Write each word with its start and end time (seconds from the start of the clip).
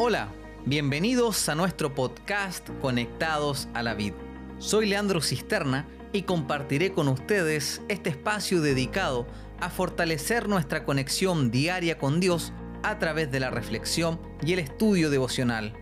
Hola, 0.00 0.28
bienvenidos 0.64 1.48
a 1.48 1.56
nuestro 1.56 1.92
podcast 1.92 2.70
Conectados 2.80 3.66
a 3.74 3.82
la 3.82 3.94
Vid. 3.94 4.12
Soy 4.58 4.86
Leandro 4.86 5.20
Cisterna 5.20 5.88
y 6.12 6.22
compartiré 6.22 6.92
con 6.92 7.08
ustedes 7.08 7.82
este 7.88 8.10
espacio 8.10 8.60
dedicado 8.60 9.26
a 9.58 9.70
fortalecer 9.70 10.48
nuestra 10.48 10.84
conexión 10.84 11.50
diaria 11.50 11.98
con 11.98 12.20
Dios 12.20 12.52
a 12.84 13.00
través 13.00 13.32
de 13.32 13.40
la 13.40 13.50
reflexión 13.50 14.20
y 14.40 14.52
el 14.52 14.60
estudio 14.60 15.10
devocional. 15.10 15.74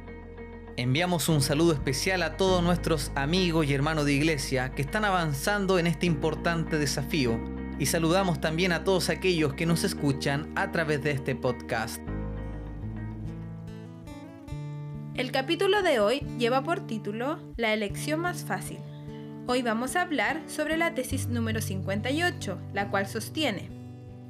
Enviamos 0.78 1.28
un 1.28 1.42
saludo 1.42 1.74
especial 1.74 2.22
a 2.22 2.38
todos 2.38 2.62
nuestros 2.62 3.12
amigos 3.16 3.66
y 3.66 3.74
hermanos 3.74 4.06
de 4.06 4.14
iglesia 4.14 4.70
que 4.70 4.80
están 4.80 5.04
avanzando 5.04 5.78
en 5.78 5.86
este 5.86 6.06
importante 6.06 6.78
desafío 6.78 7.38
y 7.78 7.84
saludamos 7.84 8.40
también 8.40 8.72
a 8.72 8.82
todos 8.82 9.10
aquellos 9.10 9.52
que 9.52 9.66
nos 9.66 9.84
escuchan 9.84 10.50
a 10.56 10.72
través 10.72 11.02
de 11.02 11.10
este 11.10 11.34
podcast. 11.34 12.00
El 15.16 15.32
capítulo 15.32 15.80
de 15.82 15.98
hoy 15.98 16.20
lleva 16.38 16.62
por 16.62 16.86
título 16.86 17.38
La 17.56 17.72
elección 17.72 18.20
más 18.20 18.44
fácil. 18.44 18.76
Hoy 19.46 19.62
vamos 19.62 19.96
a 19.96 20.02
hablar 20.02 20.42
sobre 20.46 20.76
la 20.76 20.92
tesis 20.92 21.28
número 21.28 21.62
58, 21.62 22.58
la 22.74 22.90
cual 22.90 23.06
sostiene, 23.06 23.70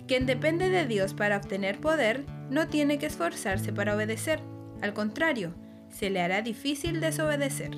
quien 0.06 0.26
depende 0.26 0.70
de 0.70 0.86
Dios 0.86 1.12
para 1.12 1.38
obtener 1.38 1.80
poder 1.80 2.24
no 2.50 2.68
tiene 2.68 2.98
que 2.98 3.06
esforzarse 3.06 3.72
para 3.72 3.96
obedecer, 3.96 4.38
al 4.80 4.94
contrario, 4.94 5.54
se 5.88 6.08
le 6.08 6.20
hará 6.20 6.40
difícil 6.40 7.00
desobedecer. 7.00 7.72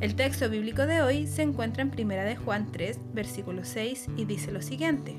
El 0.00 0.16
texto 0.16 0.50
bíblico 0.50 0.84
de 0.84 1.00
hoy 1.00 1.26
se 1.26 1.40
encuentra 1.40 1.82
en 1.82 1.90
1 1.98 2.16
de 2.22 2.36
Juan 2.36 2.70
3, 2.70 3.14
versículo 3.14 3.64
6 3.64 4.08
y 4.14 4.26
dice 4.26 4.52
lo 4.52 4.60
siguiente: 4.60 5.16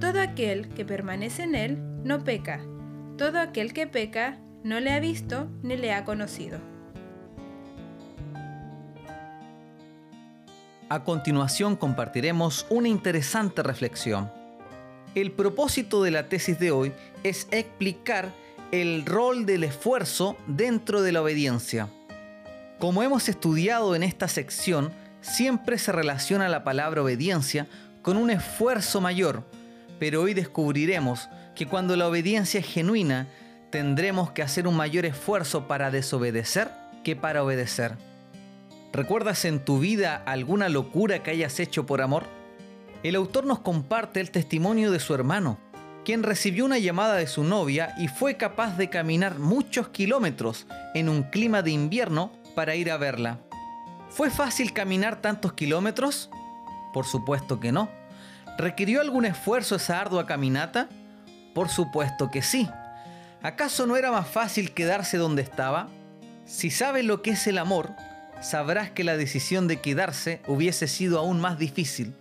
Todo 0.00 0.20
aquel 0.20 0.68
que 0.70 0.84
permanece 0.84 1.44
en 1.44 1.54
él 1.54 1.78
no 2.02 2.24
peca. 2.24 2.60
Todo 3.16 3.38
aquel 3.38 3.72
que 3.72 3.86
peca 3.86 4.40
no 4.64 4.80
le 4.80 4.92
ha 4.92 4.98
visto 4.98 5.46
ni 5.62 5.76
le 5.76 5.92
ha 5.92 6.04
conocido. 6.04 6.58
A 10.88 11.04
continuación 11.04 11.76
compartiremos 11.76 12.66
una 12.70 12.88
interesante 12.88 13.62
reflexión. 13.62 14.30
El 15.14 15.32
propósito 15.32 16.02
de 16.02 16.10
la 16.10 16.28
tesis 16.28 16.58
de 16.58 16.70
hoy 16.70 16.92
es 17.22 17.46
explicar 17.50 18.32
el 18.72 19.04
rol 19.04 19.46
del 19.46 19.64
esfuerzo 19.64 20.36
dentro 20.46 21.02
de 21.02 21.12
la 21.12 21.22
obediencia. 21.22 21.88
Como 22.78 23.02
hemos 23.02 23.28
estudiado 23.28 23.94
en 23.94 24.02
esta 24.02 24.28
sección, 24.28 24.92
siempre 25.20 25.78
se 25.78 25.92
relaciona 25.92 26.48
la 26.48 26.64
palabra 26.64 27.02
obediencia 27.02 27.66
con 28.02 28.16
un 28.16 28.30
esfuerzo 28.30 29.00
mayor, 29.00 29.44
pero 29.98 30.22
hoy 30.22 30.34
descubriremos 30.34 31.28
que 31.54 31.66
cuando 31.66 31.96
la 31.96 32.08
obediencia 32.08 32.60
es 32.60 32.66
genuina, 32.66 33.28
tendremos 33.74 34.30
que 34.30 34.42
hacer 34.42 34.68
un 34.68 34.76
mayor 34.76 35.04
esfuerzo 35.04 35.66
para 35.66 35.90
desobedecer 35.90 36.70
que 37.02 37.16
para 37.16 37.42
obedecer. 37.42 37.96
¿Recuerdas 38.92 39.44
en 39.44 39.64
tu 39.64 39.80
vida 39.80 40.22
alguna 40.26 40.68
locura 40.68 41.24
que 41.24 41.32
hayas 41.32 41.58
hecho 41.58 41.84
por 41.84 42.00
amor? 42.00 42.22
El 43.02 43.16
autor 43.16 43.46
nos 43.46 43.58
comparte 43.58 44.20
el 44.20 44.30
testimonio 44.30 44.92
de 44.92 45.00
su 45.00 45.12
hermano, 45.12 45.58
quien 46.04 46.22
recibió 46.22 46.64
una 46.64 46.78
llamada 46.78 47.16
de 47.16 47.26
su 47.26 47.42
novia 47.42 47.96
y 47.98 48.06
fue 48.06 48.36
capaz 48.36 48.76
de 48.76 48.90
caminar 48.90 49.40
muchos 49.40 49.88
kilómetros 49.88 50.68
en 50.94 51.08
un 51.08 51.24
clima 51.24 51.62
de 51.62 51.72
invierno 51.72 52.30
para 52.54 52.76
ir 52.76 52.92
a 52.92 52.96
verla. 52.96 53.40
¿Fue 54.08 54.30
fácil 54.30 54.72
caminar 54.72 55.20
tantos 55.20 55.54
kilómetros? 55.54 56.30
Por 56.92 57.06
supuesto 57.06 57.58
que 57.58 57.72
no. 57.72 57.90
¿Requirió 58.56 59.00
algún 59.00 59.24
esfuerzo 59.24 59.74
esa 59.74 60.00
ardua 60.00 60.26
caminata? 60.26 60.88
Por 61.56 61.68
supuesto 61.68 62.30
que 62.30 62.40
sí. 62.40 62.68
¿Acaso 63.44 63.84
no 63.84 63.98
era 63.98 64.10
más 64.10 64.26
fácil 64.26 64.70
quedarse 64.70 65.18
donde 65.18 65.42
estaba? 65.42 65.90
Si 66.46 66.70
sabes 66.70 67.04
lo 67.04 67.20
que 67.20 67.32
es 67.32 67.46
el 67.46 67.58
amor, 67.58 67.90
sabrás 68.40 68.90
que 68.90 69.04
la 69.04 69.18
decisión 69.18 69.68
de 69.68 69.82
quedarse 69.82 70.40
hubiese 70.46 70.88
sido 70.88 71.18
aún 71.18 71.42
más 71.42 71.58
difícil. 71.58 72.14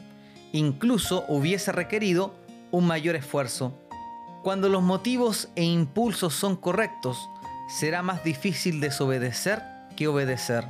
Incluso 0.52 1.24
hubiese 1.30 1.72
requerido 1.72 2.36
un 2.72 2.86
mayor 2.86 3.16
esfuerzo. 3.16 3.74
Cuando 4.44 4.68
los 4.68 4.84
motivos 4.84 5.48
e 5.56 5.64
impulsos 5.64 6.34
son 6.34 6.58
correctos, 6.58 7.18
será 7.70 8.02
más 8.02 8.26
difícil 8.26 8.82
desobedecer 8.82 9.64
que 9.96 10.10
obedecer. 10.10 10.66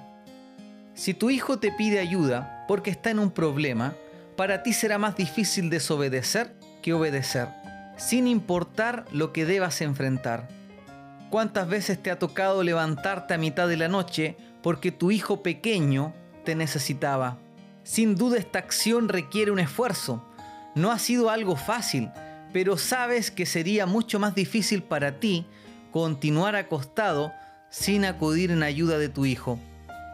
Si 0.93 1.15
tu 1.15 1.31
hijo 1.31 1.57
te 1.57 1.71
pide 1.71 1.97
ayuda 1.97 2.63
porque 2.67 2.91
está 2.91 3.09
en 3.09 3.17
un 3.17 3.31
problema, 3.31 3.95
para 4.37 4.61
ti 4.61 4.73
será 4.73 4.99
más 4.99 5.15
difícil 5.15 5.71
desobedecer 5.71 6.53
que 6.83 6.93
obedecer 6.93 7.62
sin 7.97 8.27
importar 8.27 9.05
lo 9.11 9.33
que 9.33 9.45
debas 9.45 9.81
enfrentar. 9.81 10.47
¿Cuántas 11.29 11.67
veces 11.67 12.01
te 12.01 12.11
ha 12.11 12.19
tocado 12.19 12.63
levantarte 12.63 13.33
a 13.33 13.37
mitad 13.37 13.67
de 13.67 13.77
la 13.77 13.87
noche 13.87 14.37
porque 14.61 14.91
tu 14.91 15.11
hijo 15.11 15.41
pequeño 15.41 16.13
te 16.43 16.55
necesitaba? 16.55 17.37
Sin 17.83 18.15
duda 18.15 18.37
esta 18.37 18.59
acción 18.59 19.09
requiere 19.09 19.51
un 19.51 19.59
esfuerzo. 19.59 20.23
No 20.75 20.91
ha 20.91 20.99
sido 20.99 21.29
algo 21.29 21.55
fácil, 21.55 22.09
pero 22.53 22.77
sabes 22.77 23.31
que 23.31 23.45
sería 23.45 23.85
mucho 23.85 24.19
más 24.19 24.35
difícil 24.35 24.83
para 24.83 25.19
ti 25.19 25.45
continuar 25.91 26.55
acostado 26.55 27.33
sin 27.69 28.05
acudir 28.05 28.51
en 28.51 28.63
ayuda 28.63 28.97
de 28.97 29.09
tu 29.09 29.25
hijo. 29.25 29.59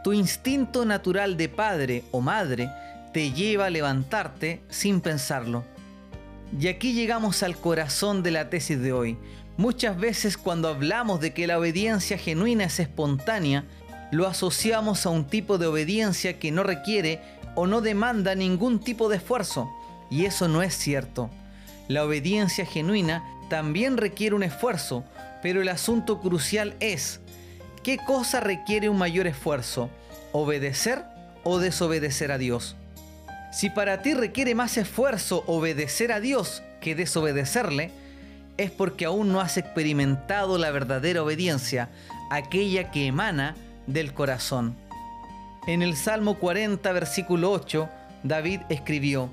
Tu 0.04 0.14
instinto 0.14 0.86
natural 0.86 1.36
de 1.36 1.50
padre 1.50 2.04
o 2.12 2.22
madre 2.22 2.70
te 3.14 3.32
lleva 3.32 3.66
a 3.66 3.70
levantarte 3.70 4.62
sin 4.70 5.02
pensarlo. 5.02 5.66
Y 6.58 6.68
aquí 6.68 6.94
llegamos 6.94 7.44
al 7.44 7.58
corazón 7.58 8.24
de 8.24 8.32
la 8.32 8.50
tesis 8.50 8.80
de 8.80 8.92
hoy. 8.92 9.18
Muchas 9.58 10.00
veces 10.00 10.38
cuando 10.38 10.70
hablamos 10.70 11.20
de 11.20 11.34
que 11.34 11.46
la 11.46 11.60
obediencia 11.60 12.18
genuina 12.18 12.64
es 12.64 12.80
espontánea, 12.80 13.66
lo 14.12 14.26
asociamos 14.26 15.06
a 15.06 15.10
un 15.10 15.28
tipo 15.28 15.58
de 15.58 15.68
obediencia 15.68 16.40
que 16.40 16.52
no 16.52 16.64
requiere 16.64 17.22
o 17.56 17.68
no 17.68 17.82
demanda 17.82 18.34
ningún 18.36 18.80
tipo 18.80 19.10
de 19.10 19.18
esfuerzo. 19.18 19.70
Y 20.10 20.26
eso 20.26 20.48
no 20.48 20.64
es 20.64 20.76
cierto. 20.76 21.30
La 21.88 22.04
obediencia 22.04 22.66
genuina 22.66 23.24
también 23.50 23.98
requiere 23.98 24.36
un 24.36 24.44
esfuerzo, 24.44 25.04
pero 25.44 25.62
el 25.62 25.70
asunto 25.70 26.20
crucial 26.20 26.76
es, 26.80 27.20
¿qué 27.84 27.98
cosa 27.98 28.40
requiere 28.40 28.90
un 28.90 28.98
mayor 28.98 29.28
esfuerzo? 29.28 29.90
¿Obedecer 30.32 31.04
o 31.44 31.60
desobedecer 31.60 32.32
a 32.32 32.38
Dios? 32.38 32.76
Si 33.52 33.70
para 33.70 34.02
ti 34.02 34.14
requiere 34.14 34.54
más 34.56 34.78
esfuerzo 34.78 35.44
obedecer 35.48 36.12
a 36.12 36.20
Dios 36.20 36.62
que 36.82 36.96
desobedecerle, 36.96 37.92
es 38.58 38.72
porque 38.72 39.06
aún 39.06 39.32
no 39.32 39.40
has 39.40 39.58
experimentado 39.58 40.58
la 40.58 40.70
verdadera 40.70 41.24
obediencia, 41.24 41.90
aquella 42.30 42.92
que 42.92 43.08
emana 43.08 43.56
del 43.88 44.14
corazón. 44.14 44.76
En 45.66 45.82
el 45.82 45.96
Salmo 45.96 46.36
40, 46.40 46.92
versículo 46.92 47.52
8, 47.52 47.90
David 48.24 48.62
escribió, 48.70 49.30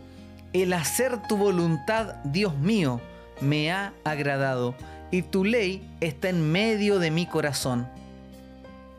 El 0.52 0.72
hacer 0.72 1.22
tu 1.28 1.36
voluntad, 1.36 2.14
Dios 2.24 2.56
mío, 2.56 3.00
me 3.40 3.70
ha 3.72 3.92
agradado, 4.04 4.74
y 5.10 5.22
tu 5.22 5.44
ley 5.44 5.88
está 6.00 6.28
en 6.28 6.50
medio 6.50 6.98
de 6.98 7.10
mi 7.10 7.26
corazón. 7.26 7.86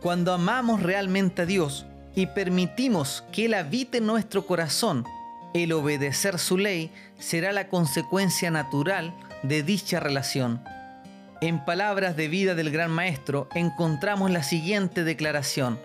Cuando 0.02 0.34
amamos 0.34 0.84
realmente 0.84 1.42
a 1.42 1.46
Dios, 1.46 1.86
y 2.18 2.26
permitimos 2.26 3.24
que 3.32 3.46
Él 3.46 3.54
habite 3.54 4.00
en 4.00 4.08
nuestro 4.08 4.48
corazón, 4.48 5.06
el 5.54 5.72
obedecer 5.72 6.40
su 6.40 6.58
ley 6.58 6.92
será 7.20 7.52
la 7.52 7.68
consecuencia 7.68 8.50
natural 8.50 9.14
de 9.44 9.62
dicha 9.62 10.00
relación. 10.00 10.64
En 11.42 11.64
palabras 11.64 12.18
de 12.18 12.28
vida 12.28 12.56
del 12.56 12.72
Gran 12.72 12.90
Maestro 12.90 13.48
encontramos 13.54 14.32
la 14.32 14.42
siguiente 14.42 15.04
declaración. 15.04 15.80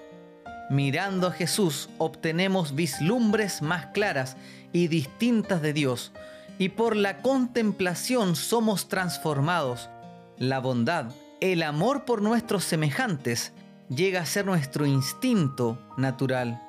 Mirando 0.71 1.27
a 1.27 1.33
Jesús 1.33 1.91
obtenemos 1.99 2.75
vislumbres 2.75 3.61
más 3.61 3.89
claras 3.89 4.39
y 4.73 4.89
distintas 4.89 5.61
de 5.61 5.75
Dios, 5.75 6.13
y 6.57 6.71
por 6.71 6.97
la 6.97 7.19
contemplación 7.19 8.37
somos 8.37 8.89
transformados. 8.89 9.91
La 10.39 10.61
bondad, 10.61 11.13
el 11.43 11.63
amor 11.63 12.07
por 12.07 12.23
nuestros 12.23 12.65
semejantes, 12.65 13.53
llega 13.89 14.21
a 14.21 14.27
ser 14.27 14.47
nuestro 14.47 14.87
instinto 14.87 15.79
natural. 15.97 16.61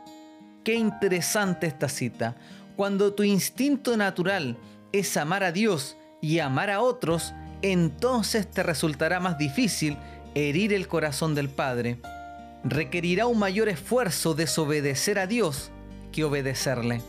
Qué 0.63 0.75
interesante 0.75 1.68
esta 1.68 1.89
cita. 1.89 2.36
Cuando 2.75 3.13
tu 3.13 3.24
instinto 3.24 3.95
natural 3.98 4.57
es 4.92 5.18
amar 5.18 5.44
a 5.44 5.51
Dios 5.51 5.98
y 6.21 6.39
amar 6.39 6.69
a 6.69 6.81
otros, 6.81 7.33
entonces 7.62 8.50
te 8.50 8.63
resultará 8.63 9.19
más 9.19 9.38
difícil 9.38 9.98
herir 10.36 10.74
el 10.74 10.88
corazón 10.88 11.36
del 11.36 11.50
Padre. 11.50 12.00
Requerirá 12.63 13.27
un 13.27 13.39
mayor 13.39 13.69
esfuerzo 13.69 14.33
desobedecer 14.33 15.19
a 15.19 15.27
Dios 15.27 15.71
que 16.12 16.24
obedecerle. 16.24 17.01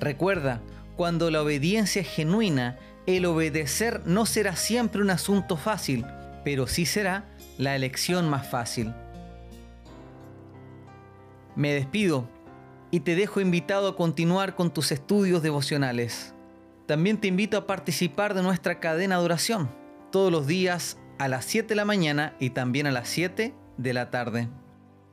Recuerda, 0.00 0.60
cuando 0.96 1.30
la 1.30 1.42
obediencia 1.42 2.02
es 2.02 2.08
genuina, 2.08 2.76
el 3.06 3.24
obedecer 3.24 4.02
no 4.04 4.26
será 4.26 4.56
siempre 4.56 5.00
un 5.00 5.10
asunto 5.10 5.56
fácil, 5.56 6.04
pero 6.44 6.66
sí 6.66 6.86
será 6.86 7.24
la 7.58 7.74
elección 7.76 8.28
más 8.28 8.48
fácil. 8.48 8.94
Me 11.56 11.72
despido 11.72 12.28
y 12.90 13.00
te 13.00 13.16
dejo 13.16 13.40
invitado 13.40 13.88
a 13.88 13.96
continuar 13.96 14.54
con 14.54 14.72
tus 14.72 14.92
estudios 14.92 15.42
devocionales. 15.42 16.34
También 16.86 17.18
te 17.18 17.28
invito 17.28 17.58
a 17.58 17.66
participar 17.66 18.32
de 18.34 18.42
nuestra 18.42 18.80
cadena 18.80 19.18
de 19.18 19.24
oración. 19.24 19.68
Todos 20.10 20.32
los 20.32 20.46
días 20.46 20.98
a 21.18 21.28
las 21.28 21.44
7 21.44 21.68
de 21.68 21.74
la 21.74 21.84
mañana 21.84 22.34
y 22.38 22.50
también 22.50 22.86
a 22.86 22.92
las 22.92 23.08
7 23.08 23.54
de 23.76 23.92
la 23.92 24.10
tarde. 24.10 24.48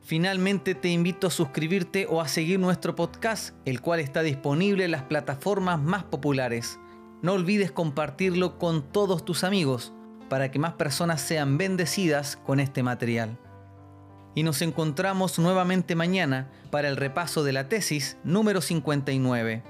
Finalmente 0.00 0.76
te 0.76 0.88
invito 0.88 1.26
a 1.26 1.30
suscribirte 1.30 2.06
o 2.08 2.20
a 2.20 2.28
seguir 2.28 2.60
nuestro 2.60 2.94
podcast, 2.94 3.56
el 3.64 3.80
cual 3.80 3.98
está 3.98 4.22
disponible 4.22 4.84
en 4.84 4.92
las 4.92 5.02
plataformas 5.02 5.80
más 5.80 6.04
populares. 6.04 6.78
No 7.22 7.32
olvides 7.32 7.72
compartirlo 7.72 8.56
con 8.56 8.84
todos 8.92 9.24
tus 9.24 9.42
amigos 9.42 9.92
para 10.28 10.50
que 10.50 10.58
más 10.58 10.74
personas 10.74 11.20
sean 11.20 11.58
bendecidas 11.58 12.36
con 12.36 12.60
este 12.60 12.82
material. 12.82 13.38
Y 14.34 14.42
nos 14.42 14.60
encontramos 14.62 15.38
nuevamente 15.38 15.94
mañana 15.94 16.48
para 16.70 16.88
el 16.88 16.96
repaso 16.96 17.42
de 17.44 17.52
la 17.52 17.68
tesis 17.68 18.16
número 18.24 18.60
59. 18.60 19.62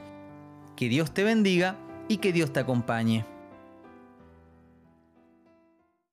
Que 0.77 0.89
Dios 0.89 1.13
te 1.13 1.25
bendiga 1.25 1.77
y 2.09 2.17
que 2.19 2.33
Dios 2.33 2.53
te 2.53 2.61
acompañe. 2.61 3.36